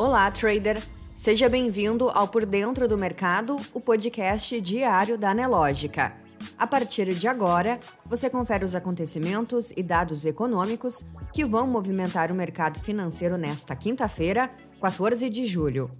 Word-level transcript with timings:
Olá, 0.00 0.30
trader! 0.30 0.82
Seja 1.14 1.46
bem-vindo 1.46 2.08
ao 2.08 2.26
Por 2.26 2.46
Dentro 2.46 2.88
do 2.88 2.96
Mercado, 2.96 3.58
o 3.74 3.78
podcast 3.78 4.58
diário 4.58 5.18
da 5.18 5.32
Anelógica. 5.32 6.14
A 6.56 6.66
partir 6.66 7.14
de 7.14 7.28
agora, 7.28 7.78
você 8.06 8.30
confere 8.30 8.64
os 8.64 8.74
acontecimentos 8.74 9.72
e 9.72 9.82
dados 9.82 10.24
econômicos 10.24 11.04
que 11.34 11.44
vão 11.44 11.66
movimentar 11.66 12.32
o 12.32 12.34
mercado 12.34 12.80
financeiro 12.80 13.36
nesta 13.36 13.76
quinta-feira, 13.76 14.50
14 14.80 15.28
de 15.28 15.44
julho. 15.44 15.90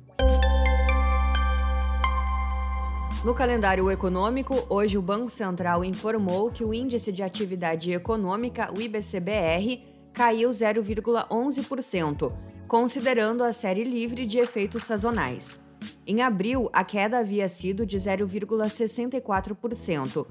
No 3.23 3.35
calendário 3.35 3.91
econômico, 3.91 4.67
hoje 4.71 4.97
o 4.97 5.03
Banco 5.03 5.29
Central 5.29 5.85
informou 5.85 6.51
que 6.51 6.65
o 6.65 6.73
índice 6.73 7.13
de 7.13 7.23
atividade 7.23 7.93
econômica, 7.93 8.73
o 8.75 8.81
IBCBR, 8.81 9.85
caiu 10.15 10.49
0,11%, 10.49 12.50
considerando 12.71 13.43
a 13.43 13.53
série 13.53 13.83
livre 13.83 14.25
de 14.25 14.39
efeitos 14.39 14.85
sazonais. 14.85 15.69
Em 16.07 16.23
abril, 16.23 16.71
a 16.73 16.85
queda 16.85 17.19
havia 17.19 17.49
sido 17.49 17.85
de 17.85 17.97
0,64%. 17.97 20.25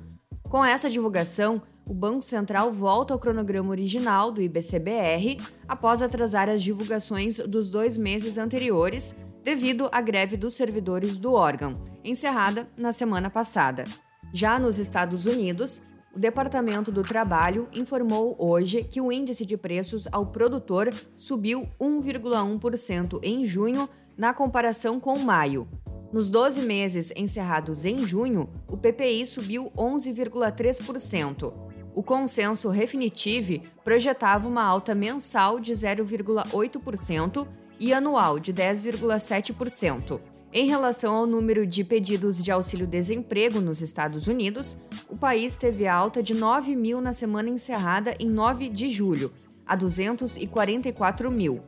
Com 0.47 0.63
essa 0.63 0.89
divulgação, 0.89 1.61
o 1.85 1.93
Banco 1.93 2.21
Central 2.21 2.71
volta 2.71 3.13
ao 3.13 3.19
cronograma 3.19 3.71
original 3.71 4.31
do 4.31 4.41
IBCBR 4.41 5.37
após 5.67 6.01
atrasar 6.01 6.47
as 6.47 6.63
divulgações 6.63 7.39
dos 7.39 7.69
dois 7.69 7.97
meses 7.97 8.37
anteriores 8.37 9.17
devido 9.43 9.89
à 9.91 9.99
greve 9.99 10.37
dos 10.37 10.55
servidores 10.55 11.19
do 11.19 11.33
órgão 11.33 11.73
encerrada 12.05 12.69
na 12.77 12.93
semana 12.93 13.29
passada. 13.29 13.83
Já 14.31 14.57
nos 14.57 14.79
Estados 14.79 15.25
Unidos, 15.25 15.81
o 16.13 16.19
Departamento 16.19 16.91
do 16.91 17.03
Trabalho 17.03 17.67
informou 17.71 18.35
hoje 18.39 18.83
que 18.83 18.99
o 18.99 19.11
índice 19.11 19.45
de 19.45 19.55
preços 19.55 20.07
ao 20.11 20.25
produtor 20.25 20.91
subiu 21.15 21.69
1,1% 21.79 23.19
em 23.21 23.45
junho 23.45 23.87
na 24.17 24.33
comparação 24.33 24.99
com 24.99 25.17
maio. 25.19 25.67
Nos 26.11 26.29
12 26.29 26.63
meses 26.63 27.13
encerrados 27.15 27.85
em 27.85 28.03
junho, 28.03 28.49
o 28.67 28.75
PPI 28.75 29.25
subiu 29.25 29.71
11,3%. 29.77 31.53
O 31.93 32.01
consenso 32.01 32.69
Refinitiv 32.69 33.61
projetava 33.83 34.47
uma 34.47 34.63
alta 34.63 34.95
mensal 34.95 35.59
de 35.59 35.71
0,8% 35.71 37.47
e 37.79 37.93
anual 37.93 38.39
de 38.39 38.51
10,7%. 38.51 40.19
Em 40.51 40.65
relação 40.65 41.13
ao 41.13 41.27
número 41.27 41.63
de 41.67 41.83
pedidos 41.83 42.41
de 42.41 42.49
auxílio-desemprego 42.49 43.61
nos 43.61 43.81
Estados 43.81 44.25
Unidos, 44.25 44.77
o 45.07 45.15
país 45.15 45.55
teve 45.55 45.85
alta 45.85 46.23
de 46.23 46.33
9 46.33 46.75
mil 46.75 46.99
na 46.99 47.13
semana 47.13 47.49
encerrada 47.49 48.15
em 48.19 48.27
9 48.27 48.67
de 48.67 48.89
julho, 48.89 49.31
a 49.63 49.75
244 49.75 51.31
mil. 51.31 51.59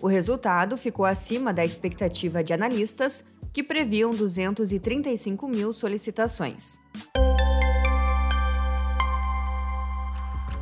O 0.00 0.06
resultado 0.06 0.78
ficou 0.78 1.04
acima 1.04 1.52
da 1.52 1.66
expectativa 1.66 2.42
de 2.42 2.54
analistas, 2.54 3.26
que 3.52 3.62
previam 3.62 4.10
235 4.10 5.46
mil 5.46 5.70
solicitações. 5.70 6.80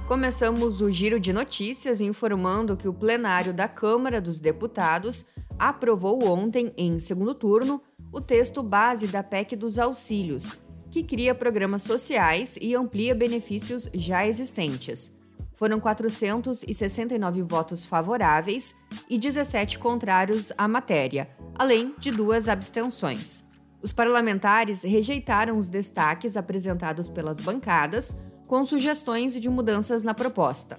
Começamos 0.08 0.80
o 0.80 0.90
giro 0.90 1.20
de 1.20 1.32
notícias 1.32 2.00
informando 2.00 2.76
que 2.76 2.88
o 2.88 2.92
plenário 2.92 3.52
da 3.52 3.68
Câmara 3.68 4.20
dos 4.20 4.40
Deputados 4.40 5.26
aprovou 5.58 6.24
ontem, 6.24 6.72
em 6.76 6.98
segundo 6.98 7.34
turno, 7.34 7.82
o 8.12 8.20
texto 8.20 8.62
base 8.62 9.06
da 9.06 9.22
PEC 9.22 9.56
dos 9.56 9.78
auxílios, 9.78 10.56
que 10.90 11.02
cria 11.02 11.34
programas 11.34 11.82
sociais 11.82 12.58
e 12.60 12.74
amplia 12.74 13.14
benefícios 13.14 13.90
já 13.92 14.26
existentes. 14.26 15.18
Foram 15.54 15.80
469 15.80 17.42
votos 17.42 17.84
favoráveis 17.84 18.76
e 19.10 19.18
17 19.18 19.78
contrários 19.78 20.52
à 20.56 20.68
matéria, 20.68 21.28
além 21.54 21.94
de 21.98 22.10
duas 22.10 22.48
abstenções. 22.48 23.44
Os 23.82 23.92
parlamentares 23.92 24.82
rejeitaram 24.82 25.56
os 25.56 25.68
destaques 25.68 26.36
apresentados 26.36 27.08
pelas 27.08 27.40
bancadas, 27.40 28.20
com 28.46 28.64
sugestões 28.64 29.38
de 29.38 29.48
mudanças 29.48 30.02
na 30.02 30.14
proposta. 30.14 30.78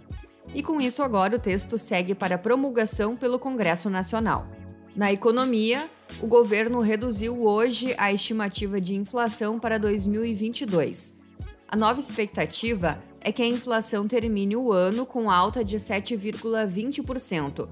E 0.54 0.64
com 0.64 0.82
isso, 0.82 1.04
agora 1.04 1.36
o 1.36 1.40
texto 1.40 1.78
segue 1.78 2.16
para 2.16 2.38
promulgação 2.38 3.16
pelo 3.16 3.38
Congresso 3.38 3.90
Nacional. 3.90 4.48
Na 4.96 5.12
economia, 5.12 5.90
o 6.22 6.28
governo 6.28 6.80
reduziu 6.80 7.46
hoje 7.46 7.94
a 7.98 8.12
estimativa 8.12 8.82
de 8.82 8.96
inflação 8.96 9.60
para 9.60 9.78
2022. 9.78 11.20
A 11.68 11.76
nova 11.78 12.00
expectativa 12.00 13.00
é 13.22 13.32
que 13.32 13.44
a 13.44 13.48
inflação 13.48 14.08
termine 14.08 14.56
o 14.56 14.72
ano 14.72 15.06
com 15.06 15.30
alta 15.30 15.64
de 15.64 15.78
7,20%. 15.78 17.70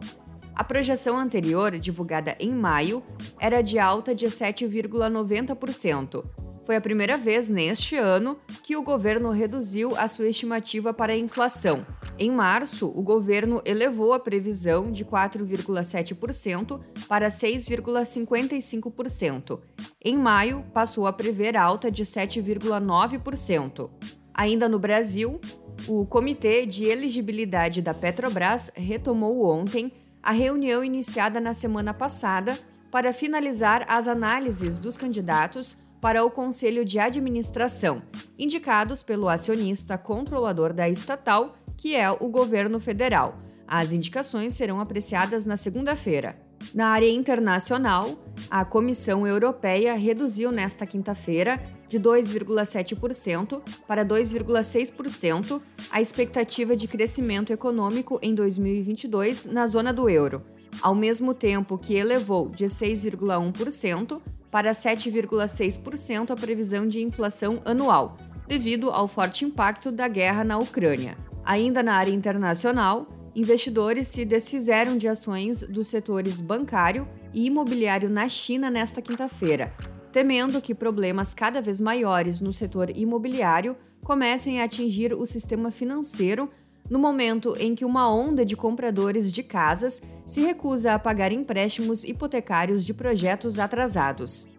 A 0.56 0.64
projeção 0.64 1.18
anterior, 1.18 1.78
divulgada 1.80 2.36
em 2.40 2.52
maio, 2.52 3.04
era 3.40 3.62
de 3.62 3.80
alta 3.80 4.14
de 4.14 4.28
7,90%. 4.28 6.24
Foi 6.68 6.76
a 6.76 6.82
primeira 6.82 7.18
vez 7.18 7.50
neste 7.50 7.96
ano 7.96 8.38
que 8.62 8.76
o 8.76 8.84
governo 8.84 9.32
reduziu 9.32 9.98
a 9.98 10.08
sua 10.08 10.28
estimativa 10.28 10.94
para 10.94 11.14
a 11.14 11.18
inflação, 11.18 11.84
em 12.20 12.32
março, 12.32 12.88
o 12.88 13.04
governo 13.04 13.62
elevou 13.64 14.12
a 14.12 14.20
previsão 14.20 14.92
de 14.92 15.06
4,7% 15.06 16.82
para 17.08 17.28
6,55%. 17.28 19.60
Em 20.04 20.18
maio, 20.18 20.66
passou 20.74 21.06
a 21.06 21.14
prever 21.14 21.56
alta 21.56 21.92
de 21.92 22.04
7,9%. 22.04 23.92
Ainda 24.34 24.68
no 24.68 24.80
Brasil, 24.80 25.40
o 25.88 26.08
Comitê 26.08 26.66
de 26.66 26.86
Elegibilidade 26.86 27.84
da 27.84 27.94
Petrobras 27.94 28.72
retomou 28.76 29.46
ontem 29.46 29.94
a 30.24 30.32
reunião 30.32 30.84
iniciada 30.84 31.40
na 31.40 31.54
semana 31.54 31.94
passada 31.94 32.58
para 32.90 33.14
finalizar 33.14 33.86
as 33.88 34.08
análises 34.08 34.80
dos 34.80 34.98
candidatos 34.98 35.86
para 36.02 36.24
o 36.24 36.32
Conselho 36.32 36.86
de 36.86 37.00
Administração, 37.00 38.02
indicados 38.38 39.04
pelo 39.04 39.30
acionista 39.30 39.98
controlador 39.98 40.74
da 40.74 40.88
estatal 40.90 41.56
que 41.78 41.96
é 41.96 42.10
o 42.12 42.28
governo 42.28 42.80
federal. 42.80 43.40
As 43.68 43.92
indicações 43.92 44.54
serão 44.54 44.80
apreciadas 44.80 45.46
na 45.46 45.56
segunda-feira. 45.56 46.38
Na 46.74 46.88
área 46.88 47.10
internacional, 47.10 48.18
a 48.50 48.66
Comissão 48.66 49.28
Europeia 49.28 49.96
reduziu 49.96 50.52
nesta 50.52 50.86
quinta-feira 50.86 51.62
de 51.88 52.00
2,7% 52.00 53.62
para 53.88 54.06
2,6% 54.06 55.62
a 55.92 56.02
expectativa 56.02 56.76
de 56.76 56.88
crescimento 56.88 57.54
econômico 57.54 58.20
em 58.22 58.34
2022 58.34 59.46
na 59.46 59.66
zona 59.66 59.94
do 59.94 60.10
euro, 60.10 60.44
ao 60.82 60.96
mesmo 60.96 61.34
tempo 61.34 61.78
que 61.78 61.96
elevou 61.96 62.50
de 62.50 62.66
6,1% 62.66 64.22
para 64.58 64.72
7,6% 64.72 66.32
a 66.32 66.36
previsão 66.36 66.88
de 66.88 67.00
inflação 67.00 67.60
anual, 67.64 68.18
devido 68.48 68.90
ao 68.90 69.08
forte 69.08 69.46
impacto 69.46 69.92
da 69.92 70.08
guerra 70.08 70.44
na 70.44 70.58
Ucrânia. 70.58 71.16
Ainda 71.46 71.84
na 71.84 71.94
área 71.94 72.10
internacional, 72.10 73.06
investidores 73.36 74.08
se 74.08 74.26
desfizeram 74.26 74.98
de 74.98 75.08
ações 75.08 75.62
dos 75.62 75.90
setores 75.90 76.42
bancário 76.42 77.08
e 77.32 77.46
imobiliário 77.46 78.10
na 78.10 78.28
China 78.28 78.72
nesta 78.72 79.00
quinta-feira, 79.00 79.72
temendo 80.12 80.60
que 80.60 80.74
problemas 80.74 81.36
cada 81.36 81.62
vez 81.62 81.80
maiores 81.80 82.42
no 82.42 82.52
setor 82.52 82.90
imobiliário 82.90 83.78
comecem 84.04 84.60
a 84.60 84.64
atingir 84.64 85.14
o 85.14 85.24
sistema 85.28 85.70
financeiro 85.70 86.50
no 86.90 87.00
momento 87.00 87.56
em 87.60 87.76
que 87.76 87.86
uma 87.86 88.14
onda 88.14 88.46
de 88.46 88.56
compradores 88.56 89.32
de 89.32 89.44
casas 89.44 90.02
se 90.26 90.42
recusa 90.42 90.94
a 90.94 91.00
pagar 91.00 91.32
empréstimos 91.32 92.04
hipotecários 92.04 92.86
de 92.86 92.94
projetos 92.94 93.60
atrasados. 93.60 94.50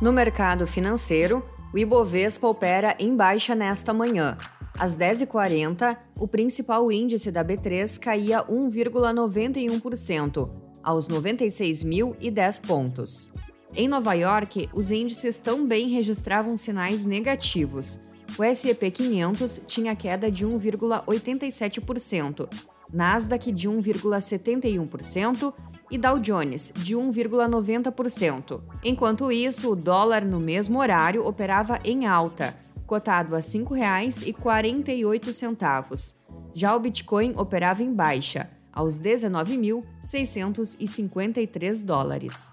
No 0.00 0.12
mercado 0.12 0.66
financeiro, 0.66 1.44
o 1.72 1.78
Ibovespa 1.78 2.46
opera 2.46 2.94
em 2.98 3.16
baixa 3.16 3.54
nesta 3.54 3.94
manhã. 3.94 4.36
Às 4.78 4.96
10h40, 4.96 5.96
o 6.18 6.28
principal 6.28 6.90
índice 6.90 7.30
da 7.30 7.44
B3 7.44 7.98
caía 7.98 8.42
1,91%, 8.44 10.50
aos 10.82 11.08
96.010 11.08 12.66
pontos. 12.66 13.30
Em 13.74 13.88
Nova 13.88 14.14
York, 14.14 14.68
os 14.72 14.90
índices 14.90 15.38
também 15.38 15.88
registravam 15.88 16.56
sinais 16.56 17.06
negativos. 17.06 18.00
O 18.36 18.42
S&P 18.42 18.90
500 18.90 19.62
tinha 19.66 19.94
queda 19.94 20.28
de 20.30 20.46
1,87%, 20.46 22.48
Nasdaq 22.92 23.50
de 23.52 23.68
1,71% 23.68 25.54
e 25.90 25.98
Dow 25.98 26.18
Jones 26.18 26.72
de 26.74 26.96
1,90%. 26.96 28.62
Enquanto 28.82 29.30
isso, 29.30 29.70
o 29.70 29.76
dólar 29.76 30.24
no 30.24 30.40
mesmo 30.40 30.78
horário 30.78 31.26
operava 31.26 31.78
em 31.84 32.06
alta, 32.06 32.56
cotado 32.86 33.34
a 33.34 33.38
R$ 33.38 33.44
5,48. 33.44 36.16
Já 36.52 36.76
o 36.76 36.80
Bitcoin 36.80 37.32
operava 37.36 37.82
em 37.82 37.92
baixa, 37.92 38.48
aos 38.72 39.00
19.653 39.00 41.84
dólares. 41.84 42.52